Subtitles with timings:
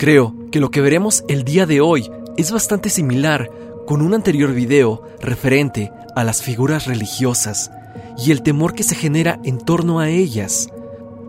[0.00, 3.50] Creo que lo que veremos el día de hoy es bastante similar
[3.86, 7.70] con un anterior video referente a las figuras religiosas
[8.16, 10.70] y el temor que se genera en torno a ellas.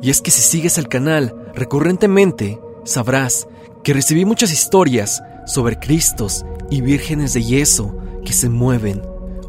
[0.01, 3.45] Y es que si sigues el canal recurrentemente, sabrás
[3.83, 7.93] que recibí muchas historias sobre Cristos y vírgenes de yeso
[8.23, 9.01] que se mueven,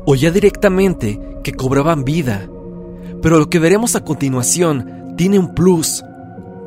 [0.05, 2.51] o ya directamente que cobraban vida.
[3.23, 6.03] Pero lo que veremos a continuación tiene un plus,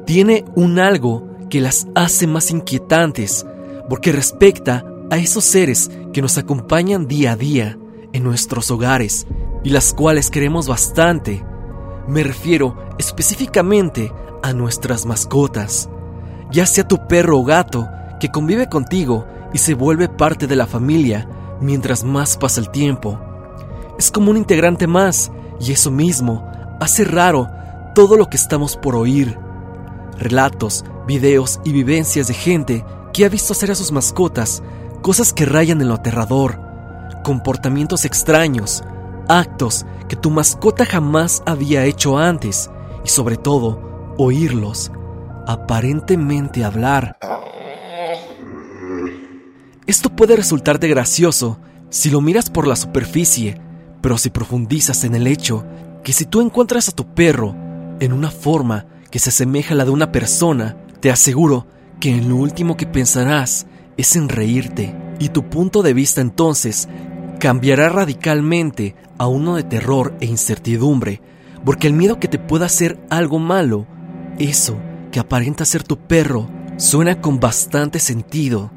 [0.06, 3.46] tiene un algo que las hace más inquietantes,
[3.90, 7.78] porque respecta a esos seres que nos acompañan día a día
[8.14, 9.28] en nuestros hogares
[9.64, 11.44] y las cuales queremos bastante.
[12.08, 14.12] Me refiero específicamente
[14.44, 15.90] a nuestras mascotas,
[16.52, 17.88] ya sea tu perro o gato
[18.20, 21.28] que convive contigo y se vuelve parte de la familia
[21.62, 23.20] mientras más pasa el tiempo.
[23.98, 26.46] Es como un integrante más y eso mismo
[26.80, 27.50] hace raro
[27.94, 29.38] todo lo que estamos por oír.
[30.18, 34.62] Relatos, videos y vivencias de gente que ha visto hacer a sus mascotas
[35.02, 36.60] cosas que rayan en lo aterrador,
[37.24, 38.84] comportamientos extraños,
[39.28, 42.70] actos que tu mascota jamás había hecho antes
[43.04, 44.92] y sobre todo oírlos,
[45.48, 47.18] aparentemente hablar.
[49.88, 51.60] Esto puede resultarte gracioso
[51.90, 53.62] si lo miras por la superficie,
[54.02, 55.64] pero si profundizas en el hecho
[56.04, 57.56] que si tú encuentras a tu perro
[58.00, 61.68] en una forma que se asemeja a la de una persona, te aseguro
[62.00, 66.90] que en lo último que pensarás es en reírte y tu punto de vista entonces
[67.40, 71.22] cambiará radicalmente a uno de terror e incertidumbre,
[71.64, 73.86] porque el miedo que te pueda hacer algo malo,
[74.40, 74.80] eso
[75.12, 78.72] que aparenta ser tu perro, suena con bastante sentido.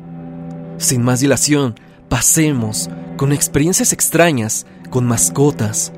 [0.77, 1.77] Sin más dilación,
[2.11, 5.95] pasemos con experiencias extrañas con mascotas.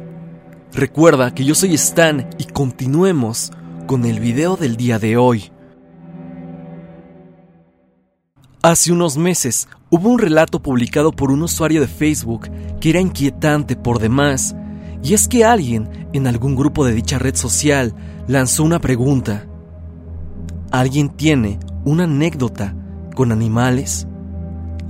[0.72, 3.50] Recuerda que yo soy Stan y continuemos
[3.88, 5.50] con el video del día de hoy.
[8.62, 13.75] Hace unos meses hubo un relato publicado por un usuario de Facebook que era inquietante
[13.75, 14.54] por demás,
[15.03, 17.94] y es que alguien en algún grupo de dicha red social
[18.28, 19.47] lanzó una pregunta.
[20.71, 22.75] ¿Alguien tiene una anécdota
[23.15, 24.06] con animales?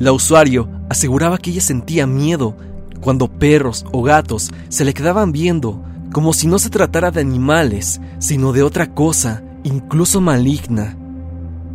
[0.00, 2.56] La usuario aseguraba que ella sentía miedo
[3.00, 5.80] cuando perros o gatos se le quedaban viendo
[6.12, 10.96] como si no se tratara de animales, sino de otra cosa, incluso maligna.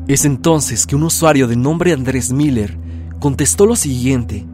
[0.07, 2.77] Es entonces que un usuario de nombre Andrés Miller
[3.19, 4.45] contestó lo siguiente.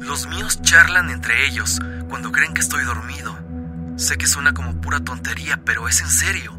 [0.00, 3.38] Los míos charlan entre ellos cuando creen que estoy dormido.
[3.96, 6.52] Sé que suena como pura tontería, pero es en serio.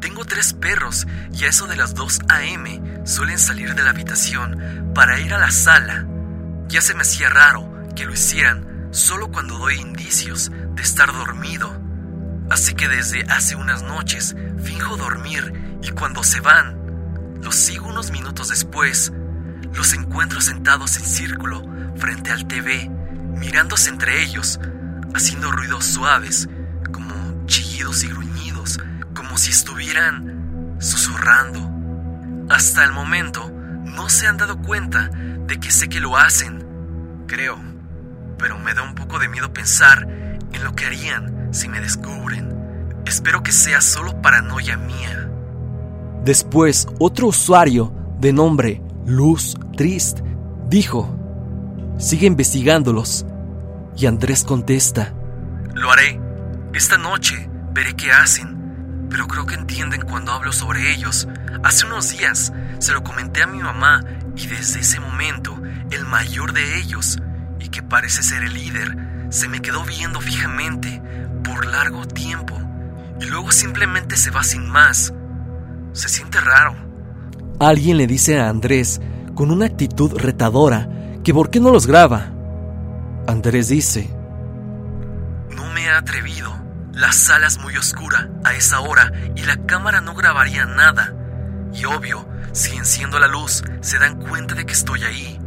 [0.00, 2.82] Tengo tres perros y a eso de las 2 a.m.
[3.04, 6.04] suelen salir de la habitación para ir a la sala.
[6.66, 11.80] Ya se me hacía raro que lo hicieran solo cuando doy indicios de estar dormido.
[12.50, 16.75] Así que desde hace unas noches finjo dormir y cuando se van
[17.46, 19.12] los sigo unos minutos después.
[19.72, 21.62] Los encuentro sentados en círculo
[21.94, 22.90] frente al TV,
[23.38, 24.58] mirándose entre ellos,
[25.14, 26.48] haciendo ruidos suaves,
[26.90, 28.80] como chillidos y gruñidos,
[29.14, 31.70] como si estuvieran susurrando.
[32.52, 33.48] Hasta el momento
[33.84, 35.08] no se han dado cuenta
[35.46, 36.66] de que sé que lo hacen,
[37.28, 37.60] creo,
[38.38, 43.02] pero me da un poco de miedo pensar en lo que harían si me descubren.
[43.06, 45.25] Espero que sea solo paranoia mía.
[46.26, 50.22] Después, otro usuario de nombre Luz Trist
[50.68, 51.16] dijo,
[51.98, 53.24] sigue investigándolos.
[53.96, 55.14] Y Andrés contesta,
[55.72, 56.20] Lo haré.
[56.74, 59.06] Esta noche veré qué hacen.
[59.08, 61.28] Pero creo que entienden cuando hablo sobre ellos.
[61.62, 64.00] Hace unos días se lo comenté a mi mamá
[64.34, 65.56] y desde ese momento
[65.92, 67.20] el mayor de ellos,
[67.60, 71.00] y que parece ser el líder, se me quedó viendo fijamente
[71.44, 72.58] por largo tiempo.
[73.20, 75.12] Y luego simplemente se va sin más.
[75.96, 76.76] Se siente raro.
[77.58, 79.00] Alguien le dice a Andrés,
[79.34, 80.90] con una actitud retadora,
[81.24, 82.32] que por qué no los graba.
[83.26, 84.10] Andrés dice,
[85.56, 86.54] No me he atrevido.
[86.92, 91.14] La sala es muy oscura a esa hora y la cámara no grabaría nada.
[91.72, 95.40] Y obvio, si enciendo la luz, se dan cuenta de que estoy ahí.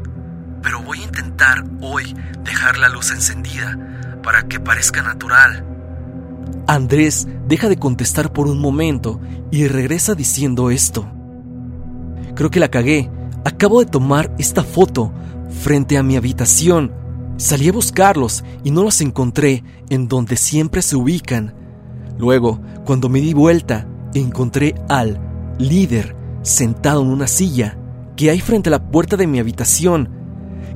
[0.63, 3.77] Pero voy a intentar hoy dejar la luz encendida
[4.23, 5.63] para que parezca natural.
[6.67, 9.19] Andrés deja de contestar por un momento
[9.51, 11.07] y regresa diciendo esto.
[12.35, 13.09] Creo que la cagué.
[13.43, 15.11] Acabo de tomar esta foto
[15.49, 16.93] frente a mi habitación.
[17.37, 21.53] Salí a buscarlos y no los encontré en donde siempre se ubican.
[22.17, 25.19] Luego, cuando me di vuelta, encontré al
[25.57, 27.77] líder sentado en una silla
[28.15, 30.09] que hay frente a la puerta de mi habitación.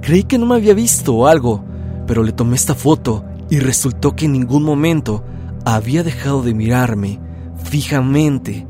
[0.02, 1.64] Creí que no me había visto o algo,
[2.08, 5.24] pero le tomé esta foto y resultó que en ningún momento
[5.66, 7.20] había dejado de mirarme
[7.64, 8.68] fijamente.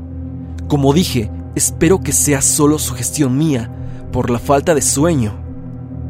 [0.68, 3.70] Como dije, espero que sea solo sugestión mía
[4.12, 5.34] por la falta de sueño.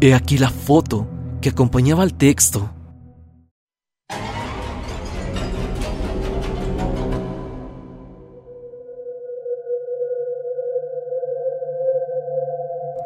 [0.01, 1.07] He aquí la foto
[1.41, 2.71] que acompañaba al texto.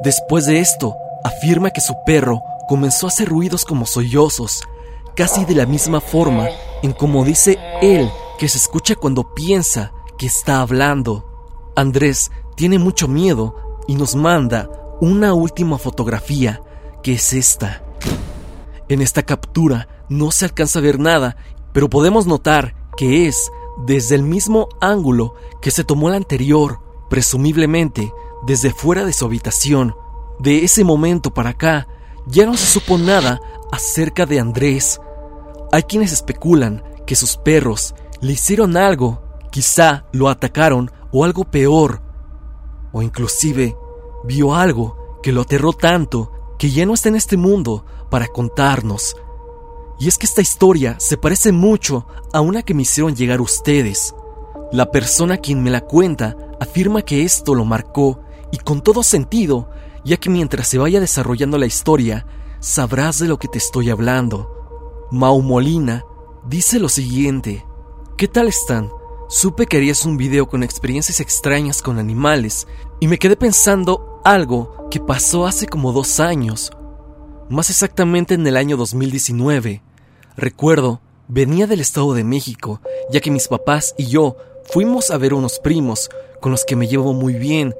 [0.02, 0.94] Después de esto,
[1.24, 4.62] afirma que su perro comenzó a hacer ruidos como sollozos,
[5.16, 6.46] casi de la misma forma
[6.82, 11.24] en como dice él que se escucha cuando piensa que está hablando.
[11.76, 13.54] Andrés tiene mucho miedo
[13.86, 14.70] y nos manda
[15.00, 16.60] una última fotografía,
[17.02, 17.82] que es esta.
[18.88, 21.36] En esta captura no se alcanza a ver nada,
[21.72, 23.50] pero podemos notar que es
[23.86, 28.12] desde el mismo ángulo que se tomó la anterior, presumiblemente
[28.46, 29.94] desde fuera de su habitación.
[30.38, 31.88] De ese momento para acá,
[32.26, 33.40] ya no se supo nada
[33.70, 35.00] acerca de Andrés.
[35.72, 42.02] Hay quienes especulan que sus perros le hicieron algo, quizá lo atacaron o algo peor,
[42.92, 43.76] o inclusive
[44.24, 49.16] vio algo que lo aterró tanto que ya no está en este mundo para contarnos.
[50.00, 54.14] Y es que esta historia se parece mucho a una que me hicieron llegar ustedes.
[54.72, 58.20] La persona quien me la cuenta afirma que esto lo marcó
[58.52, 59.70] y con todo sentido,
[60.04, 62.26] ya que mientras se vaya desarrollando la historia,
[62.60, 64.57] sabrás de lo que te estoy hablando.
[65.10, 66.04] Mau Molina
[66.46, 67.64] dice lo siguiente.
[68.18, 68.90] ¿Qué tal están?
[69.30, 72.66] Supe que harías un video con experiencias extrañas con animales
[73.00, 76.72] y me quedé pensando algo que pasó hace como dos años,
[77.48, 79.80] más exactamente en el año 2019.
[80.36, 85.32] Recuerdo, venía del Estado de México, ya que mis papás y yo fuimos a ver
[85.32, 86.10] unos primos
[86.42, 87.74] con los que me llevo muy bien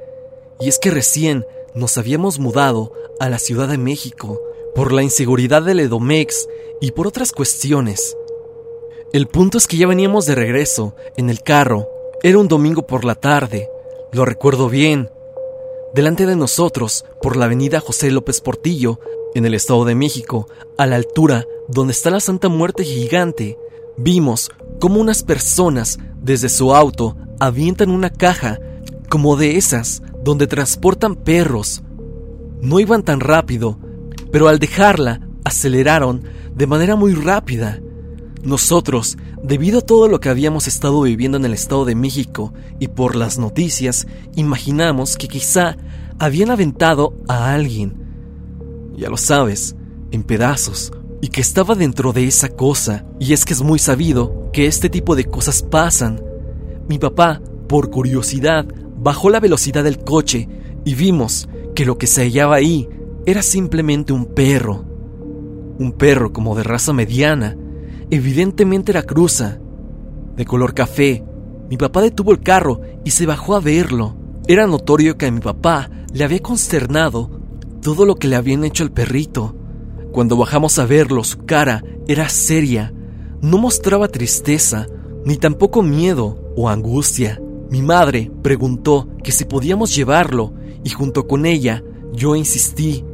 [0.59, 4.39] y es que recién nos habíamos mudado a la Ciudad de México
[4.75, 6.47] por la inseguridad del Edomex
[6.81, 8.15] y por otras cuestiones.
[9.11, 11.87] El punto es que ya veníamos de regreso en el carro.
[12.21, 13.69] Era un domingo por la tarde,
[14.11, 15.09] lo recuerdo bien.
[15.93, 18.99] Delante de nosotros, por la avenida José López Portillo,
[19.33, 23.57] en el Estado de México, a la altura donde está la Santa Muerte gigante,
[23.97, 28.59] vimos cómo unas personas desde su auto avientan una caja
[29.09, 31.81] como de esas donde transportan perros.
[32.61, 33.79] No iban tan rápido,
[34.31, 36.23] pero al dejarla aceleraron
[36.55, 37.79] de manera muy rápida.
[38.43, 42.87] Nosotros, debido a todo lo que habíamos estado viviendo en el Estado de México y
[42.87, 45.77] por las noticias, imaginamos que quizá
[46.19, 47.93] habían aventado a alguien.
[48.95, 49.75] Ya lo sabes,
[50.11, 50.91] en pedazos,
[51.21, 53.05] y que estaba dentro de esa cosa.
[53.19, 56.21] Y es que es muy sabido que este tipo de cosas pasan.
[56.87, 58.65] Mi papá, por curiosidad,
[58.97, 60.47] bajó la velocidad del coche
[60.85, 62.87] y vimos que lo que se hallaba ahí
[63.25, 64.85] era simplemente un perro.
[65.77, 67.57] Un perro como de raza mediana.
[68.09, 69.59] Evidentemente era cruza.
[70.35, 71.23] De color café.
[71.69, 74.15] Mi papá detuvo el carro y se bajó a verlo.
[74.47, 77.29] Era notorio que a mi papá le había consternado
[77.81, 79.55] todo lo que le habían hecho al perrito.
[80.11, 82.93] Cuando bajamos a verlo, su cara era seria.
[83.41, 84.87] No mostraba tristeza,
[85.23, 87.39] ni tampoco miedo o angustia.
[87.69, 90.53] Mi madre preguntó que si podíamos llevarlo
[90.83, 93.05] y junto con ella yo insistí.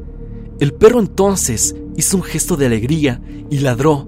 [0.60, 4.08] El perro entonces hizo un gesto de alegría y ladró.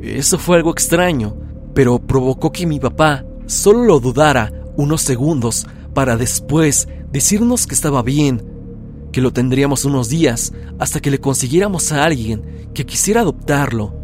[0.00, 1.36] Eso fue algo extraño,
[1.74, 8.02] pero provocó que mi papá solo lo dudara unos segundos para después decirnos que estaba
[8.02, 8.42] bien,
[9.12, 13.94] que lo tendríamos unos días hasta que le consiguiéramos a alguien que quisiera adoptarlo.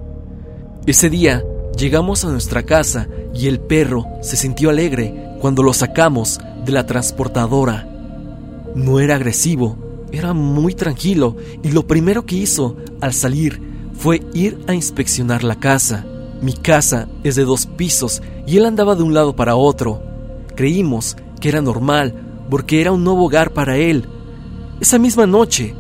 [0.86, 1.44] Ese día
[1.76, 6.86] llegamos a nuestra casa y el perro se sintió alegre cuando lo sacamos de la
[6.86, 7.88] transportadora.
[8.74, 9.76] No era agresivo,
[10.16, 13.60] era muy tranquilo y lo primero que hizo al salir
[13.94, 16.06] fue ir a inspeccionar la casa.
[16.40, 20.02] Mi casa es de dos pisos y él andaba de un lado para otro.
[20.56, 22.14] Creímos que era normal
[22.50, 24.06] porque era un nuevo hogar para él.
[24.80, 25.74] Esa misma noche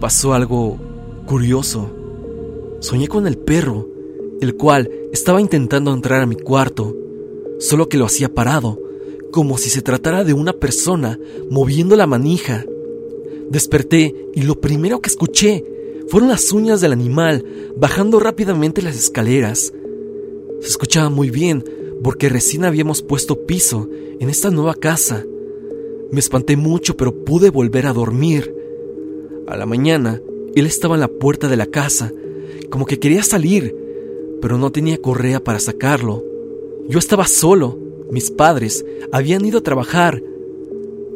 [0.00, 0.78] pasó algo
[1.26, 1.90] curioso.
[2.80, 3.88] Soñé con el perro,
[4.40, 6.96] el cual estaba intentando entrar a mi cuarto,
[7.60, 8.78] solo que lo hacía parado
[9.32, 11.18] como si se tratara de una persona
[11.50, 12.64] moviendo la manija.
[13.52, 15.64] Desperté y lo primero que escuché
[16.08, 17.44] fueron las uñas del animal
[17.76, 19.72] bajando rápidamente las escaleras.
[20.60, 21.64] Se escuchaba muy bien
[22.02, 25.24] porque recién habíamos puesto piso en esta nueva casa.
[26.10, 28.54] Me espanté mucho pero pude volver a dormir.
[29.46, 30.20] A la mañana,
[30.54, 32.10] él estaba en la puerta de la casa,
[32.70, 33.76] como que quería salir,
[34.40, 36.24] pero no tenía correa para sacarlo.
[36.88, 37.78] Yo estaba solo
[38.12, 40.22] mis padres habían ido a trabajar.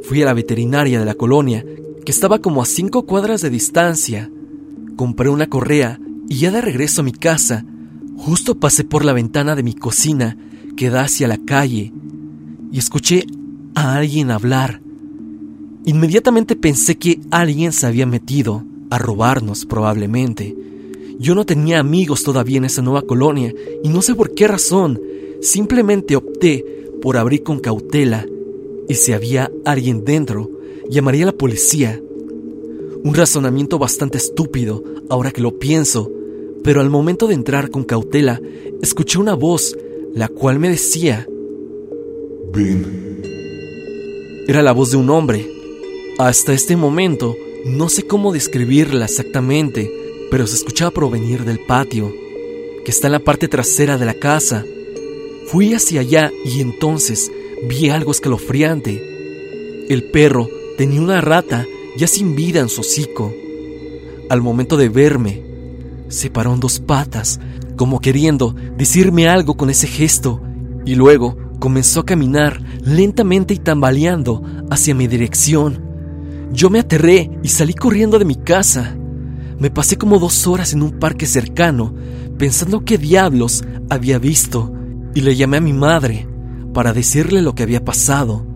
[0.00, 1.62] Fui a la veterinaria de la colonia,
[2.06, 4.30] que estaba como a cinco cuadras de distancia.
[4.94, 5.98] Compré una correa
[6.28, 7.66] y ya de regreso a mi casa,
[8.16, 10.38] justo pasé por la ventana de mi cocina
[10.76, 11.92] que da hacia la calle
[12.70, 13.26] y escuché
[13.74, 14.80] a alguien hablar.
[15.84, 20.56] Inmediatamente pensé que alguien se había metido a robarnos probablemente.
[21.18, 25.00] Yo no tenía amigos todavía en esa nueva colonia y no sé por qué razón,
[25.40, 26.64] simplemente opté
[27.02, 28.24] por abrir con cautela
[28.88, 30.55] y si había alguien dentro,
[30.88, 32.00] llamaría a la policía.
[33.02, 36.10] Un razonamiento bastante estúpido ahora que lo pienso,
[36.62, 38.40] pero al momento de entrar con cautela,
[38.82, 39.76] escuché una voz,
[40.14, 41.26] la cual me decía,
[42.52, 43.22] Ven.
[44.48, 45.50] Era la voz de un hombre.
[46.18, 49.92] Hasta este momento, no sé cómo describirla exactamente,
[50.30, 52.12] pero se escuchaba provenir del patio,
[52.84, 54.64] que está en la parte trasera de la casa.
[55.46, 57.30] Fui hacia allá y entonces
[57.68, 59.84] vi algo escalofriante.
[59.88, 61.64] El perro tenía una rata
[61.96, 63.32] ya sin vida en su hocico.
[64.28, 65.42] Al momento de verme,
[66.08, 67.40] se paró en dos patas,
[67.76, 70.40] como queriendo decirme algo con ese gesto,
[70.84, 75.82] y luego comenzó a caminar lentamente y tambaleando hacia mi dirección.
[76.52, 78.96] Yo me aterré y salí corriendo de mi casa.
[79.58, 81.94] Me pasé como dos horas en un parque cercano,
[82.38, 84.72] pensando qué diablos había visto,
[85.14, 86.28] y le llamé a mi madre
[86.74, 88.46] para decirle lo que había pasado.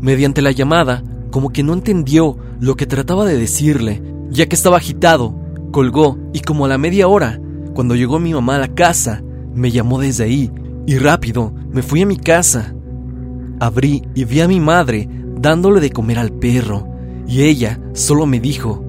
[0.00, 1.02] Mediante la llamada,
[1.36, 5.38] como que no entendió lo que trataba de decirle, ya que estaba agitado,
[5.70, 7.38] colgó y como a la media hora,
[7.74, 9.22] cuando llegó mi mamá a la casa,
[9.54, 10.50] me llamó desde ahí
[10.86, 12.74] y rápido me fui a mi casa.
[13.60, 16.88] Abrí y vi a mi madre dándole de comer al perro
[17.28, 18.82] y ella solo me dijo,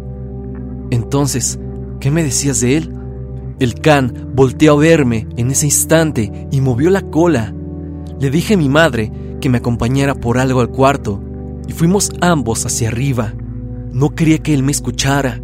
[0.89, 1.60] entonces,
[2.00, 2.94] ¿qué me decías de él?
[3.60, 7.54] El can volteó a verme en ese instante y movió la cola.
[8.22, 9.12] Le dije a mi madre
[9.42, 11.27] que me acompañara por algo al cuarto
[11.68, 13.34] y fuimos ambos hacia arriba.
[13.92, 15.42] No quería que él me escuchara.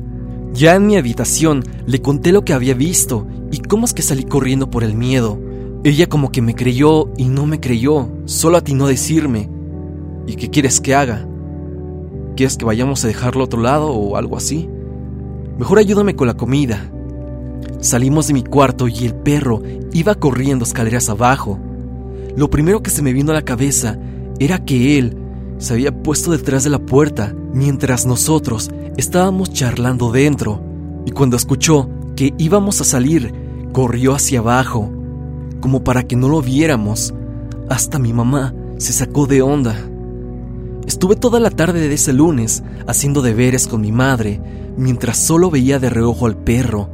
[0.54, 4.24] Ya en mi habitación le conté lo que había visto y cómo es que salí
[4.24, 5.40] corriendo por el miedo.
[5.84, 9.50] Ella como que me creyó y no me creyó, solo atinó decirme,
[10.28, 11.28] ¿y qué quieres que haga?
[12.36, 14.70] ¿Quieres que vayamos a dejarlo a otro lado o algo así?
[15.58, 16.90] Mejor ayúdame con la comida.
[17.80, 19.62] Salimos de mi cuarto y el perro
[19.92, 21.60] iba corriendo escaleras abajo.
[22.36, 24.00] Lo primero que se me vino a la cabeza
[24.40, 25.18] era que él
[25.64, 30.62] se había puesto detrás de la puerta mientras nosotros estábamos charlando dentro,
[31.06, 33.34] y cuando escuchó que íbamos a salir,
[33.72, 34.92] corrió hacia abajo,
[35.62, 37.14] como para que no lo viéramos.
[37.70, 39.74] Hasta mi mamá se sacó de onda.
[40.86, 44.42] Estuve toda la tarde de ese lunes haciendo deberes con mi madre,
[44.76, 46.90] mientras solo veía de reojo al perro,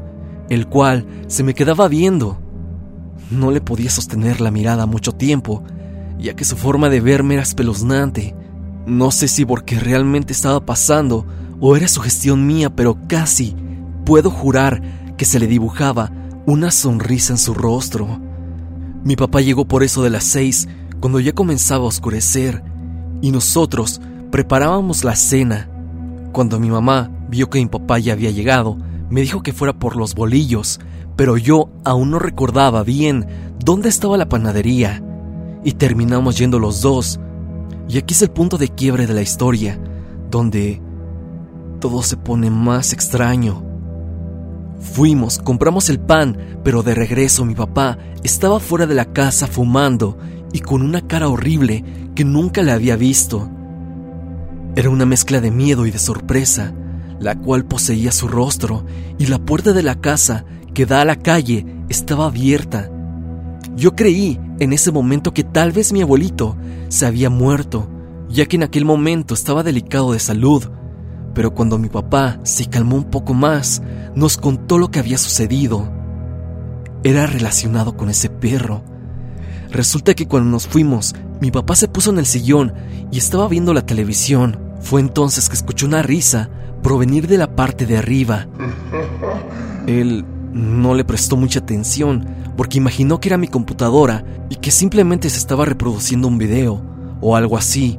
[0.48, 2.38] el cual se me quedaba viendo.
[3.32, 5.64] No le podía sostener la mirada mucho tiempo,
[6.20, 8.36] ya que su forma de verme era espeluznante.
[8.90, 11.24] No sé si porque realmente estaba pasando
[11.60, 13.56] o era sugestión mía, pero casi
[14.04, 14.82] puedo jurar
[15.16, 16.12] que se le dibujaba
[16.48, 18.20] una sonrisa en su rostro.
[19.04, 20.68] Mi papá llegó por eso de las seis,
[21.00, 22.64] cuando ya comenzaba a oscurecer,
[23.22, 25.70] y nosotros preparábamos la cena.
[26.32, 28.76] Cuando mi mamá vio que mi papá ya había llegado,
[29.12, 30.80] me dijo que fuera por los bolillos,
[31.16, 33.28] pero yo aún no recordaba bien
[33.64, 35.04] dónde estaba la panadería,
[35.64, 37.20] y terminamos yendo los dos.
[37.90, 39.80] Y aquí es el punto de quiebre de la historia,
[40.30, 40.80] donde
[41.80, 43.64] todo se pone más extraño.
[44.80, 50.20] Fuimos, compramos el pan, pero de regreso mi papá estaba fuera de la casa fumando
[50.54, 53.50] y con una cara horrible que nunca le había visto.
[54.76, 56.72] Era una mezcla de miedo y de sorpresa,
[57.20, 58.86] la cual poseía su rostro,
[59.18, 62.92] y la puerta de la casa que da a la calle estaba abierta.
[63.76, 66.56] Yo creí en ese momento que tal vez mi abuelito
[66.90, 67.88] se había muerto,
[68.28, 70.70] ya que en aquel momento estaba delicado de salud,
[71.34, 73.82] pero cuando mi papá se calmó un poco más,
[74.16, 75.92] nos contó lo que había sucedido.
[77.04, 78.84] Era relacionado con ese perro.
[79.72, 82.74] Resulta que cuando nos fuimos, mi papá se puso en el sillón
[83.12, 84.60] y estaba viendo la televisión.
[84.82, 86.50] Fue entonces que escuchó una risa
[86.82, 88.48] provenir de la parte de arriba.
[89.88, 92.26] Él no le prestó mucha atención
[92.60, 96.82] porque imaginó que era mi computadora y que simplemente se estaba reproduciendo un video
[97.22, 97.98] o algo así.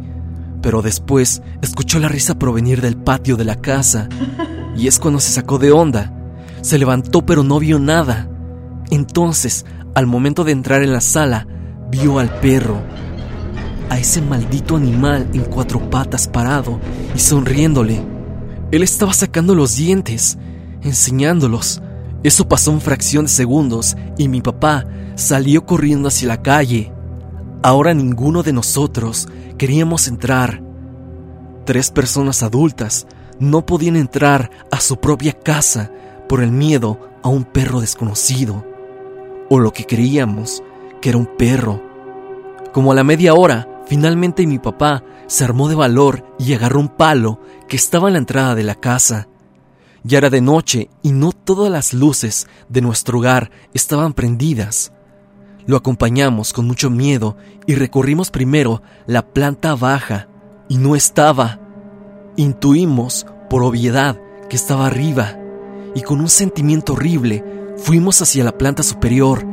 [0.61, 4.11] Pero después escuchó la risa provenir del patio de la casa
[4.77, 6.13] y es cuando se sacó de onda.
[6.61, 8.29] Se levantó pero no vio nada.
[8.91, 9.65] Entonces,
[9.95, 11.47] al momento de entrar en la sala,
[11.91, 12.83] vio al perro,
[13.89, 16.79] a ese maldito animal en cuatro patas parado
[17.17, 18.03] y sonriéndole.
[18.73, 20.37] Él estaba sacando los dientes,
[20.83, 21.81] enseñándolos.
[22.23, 26.93] Eso pasó en fracción de segundos y mi papá salió corriendo hacia la calle.
[27.63, 30.63] Ahora ninguno de nosotros queríamos entrar.
[31.65, 33.07] Tres personas adultas
[33.39, 35.91] no podían entrar a su propia casa
[36.29, 38.65] por el miedo a un perro desconocido,
[39.49, 40.63] o lo que creíamos
[41.01, 41.83] que era un perro.
[42.73, 46.89] Como a la media hora, finalmente mi papá se armó de valor y agarró un
[46.89, 49.30] palo que estaba en la entrada de la casa.
[50.03, 54.93] Ya era de noche y no todas las luces de nuestro hogar estaban prendidas.
[55.67, 60.29] Lo acompañamos con mucho miedo y recorrimos primero la planta baja
[60.69, 61.61] y no estaba.
[62.37, 65.37] Intuimos, por obviedad, que estaba arriba
[65.95, 67.45] y con un sentimiento horrible
[67.77, 69.47] fuimos hacia la planta superior.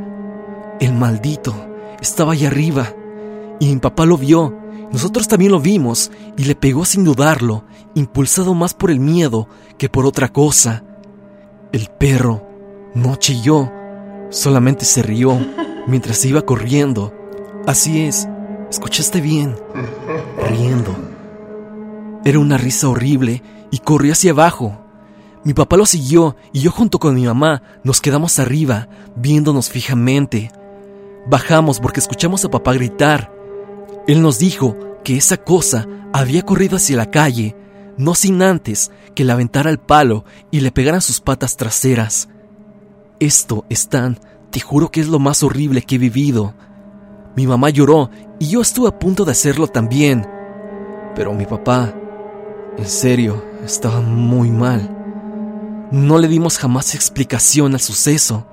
[0.80, 1.54] El maldito
[2.00, 2.94] estaba allá arriba
[3.60, 4.56] y mi papá lo vio.
[4.90, 7.64] Nosotros también lo vimos y le pegó sin dudarlo,
[7.98, 10.84] impulsado más por el miedo que por otra cosa.
[11.72, 12.46] El perro
[12.94, 13.70] no chilló,
[14.30, 15.38] solamente se rió
[15.86, 17.12] mientras iba corriendo.
[17.66, 18.28] Así es,
[18.70, 19.56] escuchaste bien,
[20.48, 20.96] riendo.
[22.24, 24.78] Era una risa horrible y corrió hacia abajo.
[25.44, 30.50] Mi papá lo siguió y yo junto con mi mamá nos quedamos arriba, viéndonos fijamente.
[31.26, 33.32] Bajamos porque escuchamos a papá gritar.
[34.06, 37.54] Él nos dijo que esa cosa había corrido hacia la calle,
[37.98, 42.28] no sin antes que le aventara el palo y le pegaran sus patas traseras.
[43.20, 44.18] Esto, Stan,
[44.50, 46.54] te juro que es lo más horrible que he vivido.
[47.36, 50.26] Mi mamá lloró y yo estuve a punto de hacerlo también.
[51.14, 51.92] Pero mi papá,
[52.76, 54.94] en serio, estaba muy mal.
[55.90, 58.46] No le dimos jamás explicación al suceso.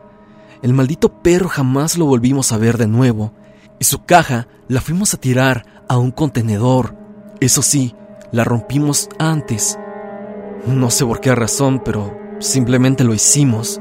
[0.61, 3.33] El maldito perro jamás lo volvimos a ver de nuevo,
[3.77, 6.95] y su caja la fuimos a tirar a un contenedor.
[7.39, 7.93] Eso sí,
[8.36, 9.80] la rompimos antes.
[10.68, 13.80] No sé por qué razón, pero simplemente lo hicimos.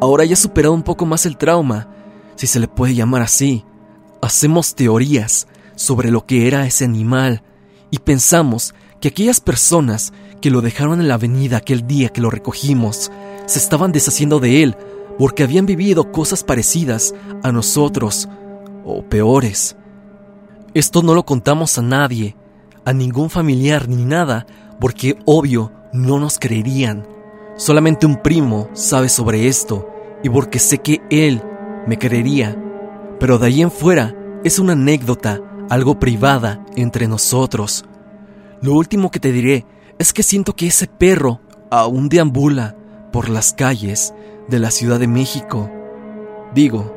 [0.00, 1.88] Ahora ya he superado un poco más el trauma,
[2.36, 3.66] si se le puede llamar así.
[4.22, 5.46] Hacemos teorías
[5.76, 7.42] sobre lo que era ese animal
[7.90, 12.30] y pensamos que aquellas personas que lo dejaron en la avenida aquel día que lo
[12.30, 13.12] recogimos
[13.44, 14.76] se estaban deshaciendo de él
[15.18, 18.26] porque habían vivido cosas parecidas a nosotros
[18.86, 19.76] o peores.
[20.72, 22.36] Esto no lo contamos a nadie,
[22.84, 24.46] a ningún familiar ni nada,
[24.80, 27.06] porque obvio no nos creerían.
[27.56, 29.88] Solamente un primo sabe sobre esto
[30.22, 31.42] y porque sé que él
[31.86, 32.60] me creería.
[33.20, 37.84] Pero de ahí en fuera es una anécdota, algo privada entre nosotros.
[38.60, 39.66] Lo último que te diré
[39.98, 42.76] es que siento que ese perro aún deambula
[43.12, 44.12] por las calles
[44.48, 45.70] de la Ciudad de México.
[46.54, 46.94] Digo,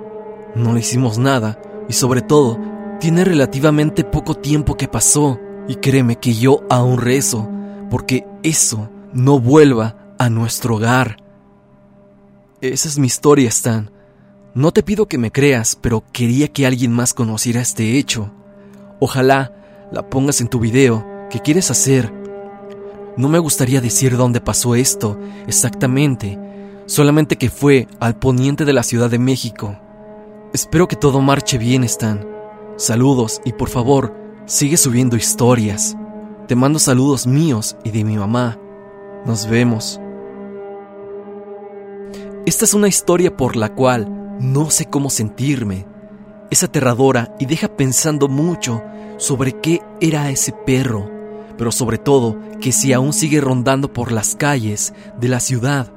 [0.56, 2.60] no le hicimos nada y sobre todo,
[3.00, 7.50] tiene relativamente poco tiempo que pasó y créeme que yo aún rezo
[7.90, 11.18] porque eso no vuelva a nuestro hogar.
[12.62, 13.92] Esa es mi historia, Stan.
[14.54, 18.32] No te pido que me creas, pero quería que alguien más conociera este hecho.
[19.00, 19.54] Ojalá
[19.92, 22.12] la pongas en tu video que quieres hacer
[23.18, 26.38] no me gustaría decir dónde pasó esto exactamente,
[26.86, 29.76] solamente que fue al poniente de la Ciudad de México.
[30.54, 32.28] Espero que todo marche bien, Stan.
[32.76, 34.14] Saludos y por favor,
[34.48, 35.96] sigue subiendo historias.
[36.48, 38.58] Te mando saludos míos y de mi mamá.
[39.24, 40.02] Nos vemos.
[42.48, 45.86] Esta es una historia por la cual no sé cómo sentirme.
[46.50, 48.82] Es aterradora y deja pensando mucho
[49.18, 51.18] sobre qué era ese perro
[51.58, 55.92] pero sobre todo que si aún sigue rondando por las calles de la ciudad,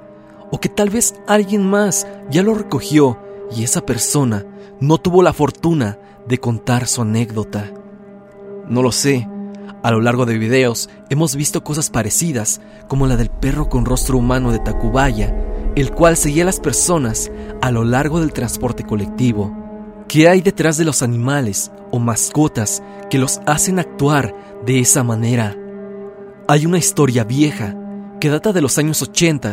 [0.51, 3.19] o que tal vez alguien más ya lo recogió
[3.55, 4.45] y esa persona
[4.81, 7.73] no tuvo la fortuna de contar su anécdota.
[8.71, 9.29] No lo sé.
[9.83, 14.17] A lo largo de videos hemos visto cosas parecidas, como la del perro con rostro
[14.17, 15.35] humano de Tacubaya,
[15.77, 17.31] el cual seguía a las personas
[17.61, 19.55] a lo largo del transporte colectivo.
[20.09, 25.57] ¿Qué hay detrás de los animales o mascotas que los hacen actuar de esa manera.
[26.49, 27.77] Hay una historia vieja
[28.21, 29.53] que data de los años 80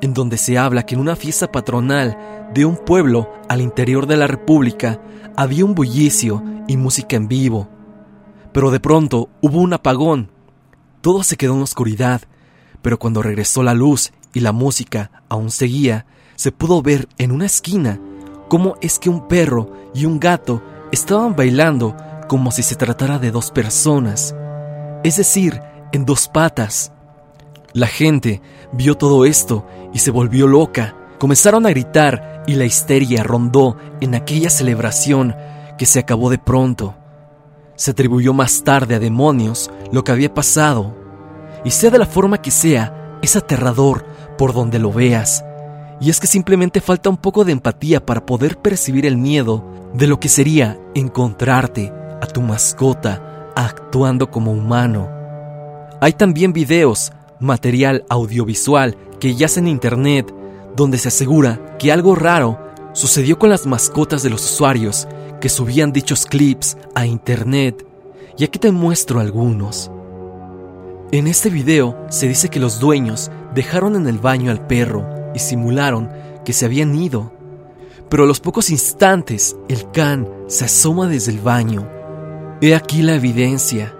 [0.00, 2.18] en donde se habla que en una fiesta patronal
[2.52, 5.00] de un pueblo al interior de la República
[5.36, 7.68] había un bullicio y música en vivo.
[8.52, 10.30] Pero de pronto hubo un apagón.
[11.00, 12.22] Todo se quedó en oscuridad,
[12.82, 16.06] pero cuando regresó la luz y la música aún seguía,
[16.36, 18.00] se pudo ver en una esquina
[18.48, 21.96] cómo es que un perro y un gato estaban bailando
[22.28, 24.34] como si se tratara de dos personas
[25.04, 26.92] es decir, en dos patas.
[27.72, 30.94] La gente vio todo esto y se volvió loca.
[31.18, 35.36] Comenzaron a gritar y la histeria rondó en aquella celebración
[35.76, 36.96] que se acabó de pronto.
[37.78, 40.96] Se atribuyó más tarde a demonios lo que había pasado.
[41.64, 44.04] Y sea de la forma que sea, es aterrador
[44.36, 45.44] por donde lo veas.
[46.00, 49.64] Y es que simplemente falta un poco de empatía para poder percibir el miedo
[49.94, 55.08] de lo que sería encontrarte a tu mascota actuando como humano.
[56.00, 60.34] Hay también videos, material audiovisual que yace en internet,
[60.74, 62.58] donde se asegura que algo raro
[62.92, 65.06] sucedió con las mascotas de los usuarios
[65.40, 67.84] que subían dichos clips a internet.
[68.36, 69.90] y aquí te muestro algunos.
[71.10, 75.40] En este video se dice que los dueños dejaron en el baño al perro y
[75.40, 76.08] simularon
[76.44, 77.32] que se habían ido.
[78.08, 81.88] Pero a los pocos instantes el can se asoma desde el baño.
[82.60, 83.97] He aquí la evidencia.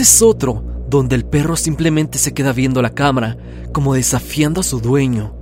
[0.00, 3.36] Este es otro, donde el perro simplemente se queda viendo la cámara,
[3.70, 5.34] como desafiando a su dueño.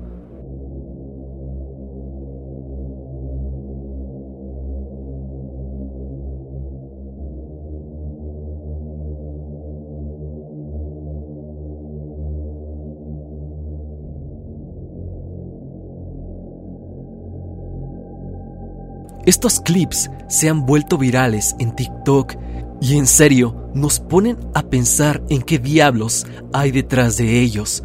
[19.25, 22.35] Estos clips se han vuelto virales en TikTok
[22.81, 27.83] y en serio nos ponen a pensar en qué diablos hay detrás de ellos,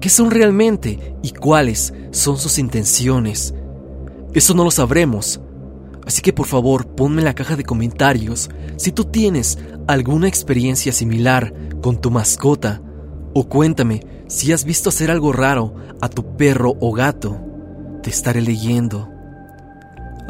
[0.00, 3.54] qué son realmente y cuáles son sus intenciones.
[4.34, 5.40] Eso no lo sabremos,
[6.06, 10.92] así que por favor ponme en la caja de comentarios si tú tienes alguna experiencia
[10.92, 12.82] similar con tu mascota
[13.32, 17.40] o cuéntame si has visto hacer algo raro a tu perro o gato.
[18.02, 19.08] Te estaré leyendo.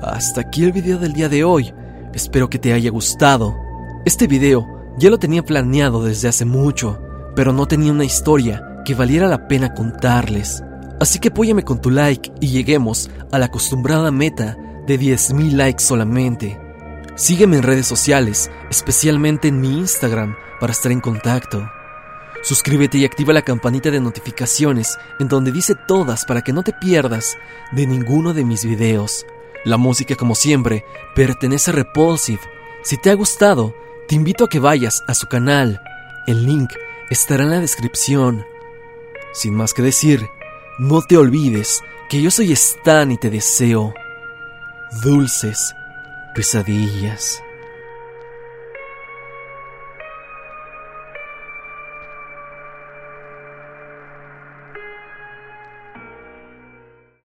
[0.03, 1.73] Hasta aquí el video del día de hoy.
[2.13, 3.64] Espero que te haya gustado.
[4.05, 7.01] Este video ya lo tenía planeado desde hace mucho,
[7.35, 10.63] pero no tenía una historia que valiera la pena contarles.
[11.01, 15.83] Así que apóyame con tu like y lleguemos a la acostumbrada meta de 10.000 likes
[15.83, 16.61] solamente.
[17.15, 21.67] Sígueme en redes sociales, especialmente en mi Instagram, para estar en contacto.
[22.43, 26.75] Suscríbete y activa la campanita de notificaciones en donde dice todas para que no te
[26.75, 27.39] pierdas
[27.73, 29.25] de ninguno de mis videos.
[29.65, 32.43] La música, como siempre, pertenece a Repulsive.
[32.83, 33.73] Si te ha gustado,
[34.09, 35.81] te invito a que vayas a su canal.
[36.27, 36.73] El link
[37.11, 38.45] estará en la descripción.
[39.33, 40.29] Sin más que decir,
[40.79, 43.95] no te olvides que yo soy Stan y te deseo
[45.03, 45.75] dulces
[46.35, 47.43] pesadillas.